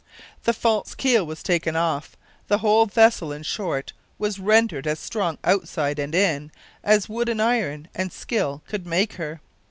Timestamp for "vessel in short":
2.87-3.93